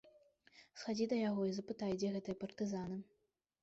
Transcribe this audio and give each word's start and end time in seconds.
Схадзі 0.79 1.07
да 1.13 1.21
яго 1.29 1.41
і 1.51 1.53
запытай, 1.59 1.93
дзе 2.01 2.13
гэтыя 2.19 2.35
партызаны. 2.45 2.97